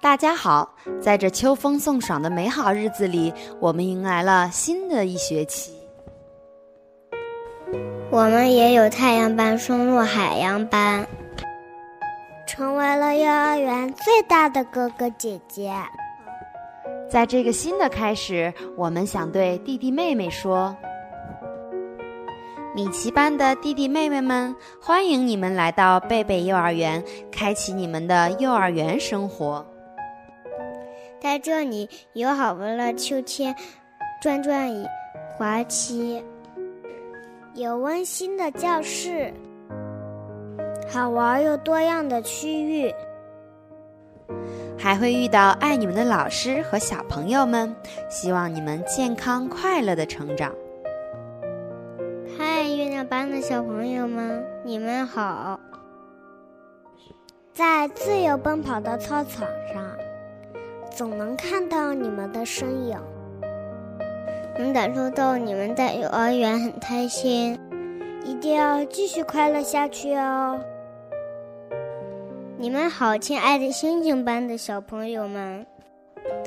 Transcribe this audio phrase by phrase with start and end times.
[0.00, 5.74] 大家好，在这秋风送爽的美好日子里，我们迎来了新的一学期。
[8.10, 11.06] 我们也有太阳班升入海洋班，
[12.46, 15.74] 成为了幼儿园最大的哥哥姐姐。
[17.10, 20.74] 在这个新的开始，我们想对弟弟妹妹说：
[22.78, 29.66] 米奇班的弟弟妹妹们，欢迎你们来到贝贝幼儿园，开启你们的幼儿园生活。
[31.20, 33.52] 在这里有好玩的秋千、
[34.22, 34.86] 转转椅、
[35.36, 36.22] 滑梯，
[37.54, 39.34] 有温馨的教室，
[40.88, 42.94] 好玩又多样的区域，
[44.78, 47.74] 还会遇到爱你们的老师和小朋友们。
[48.08, 50.54] 希望你们健康快乐的成长。
[53.08, 55.58] 班的小朋友们，你们好！
[57.52, 59.88] 在自由奔跑的操场上。
[60.90, 62.98] 总能看到你们的身影，
[64.58, 67.56] 能感受到你们在幼儿园很开心，
[68.24, 70.58] 一定要继续快乐下去哦！
[72.56, 75.64] 你们好，亲爱的星星班的小朋友们，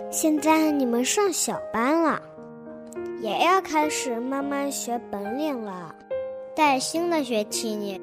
[0.09, 2.21] 现在你们上小班了，
[3.21, 5.95] 也要开始慢慢学本领了。
[6.53, 8.01] 在新的学期里，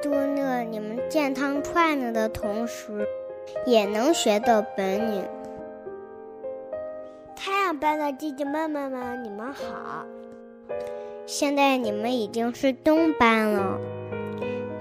[0.00, 3.06] 祝乐你们健康快乐的同时，
[3.66, 5.24] 也能学到本领。
[7.34, 10.06] 太阳班的弟弟妹妹们，你们好！
[11.26, 13.80] 现在你们已经是冬班了。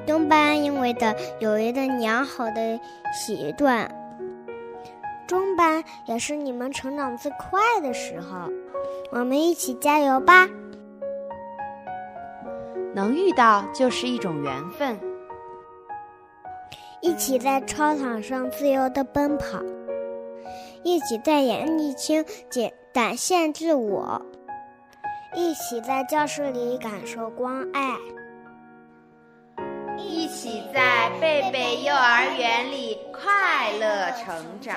[0.05, 2.79] 冬班因为的有一个良好的
[3.13, 3.89] 习惯，
[5.25, 8.51] 中班也是你们成长最快的时候。
[9.09, 10.47] 我们一起加油吧！
[12.93, 14.99] 能遇到就是一种缘分。
[17.01, 19.59] 一起在操场上自由的奔跑。
[20.83, 24.21] 一起在眼里清展展现自我，
[25.35, 27.97] 一起在教室里感受关爱，
[29.97, 34.75] 一起在贝贝幼儿园里快乐成长。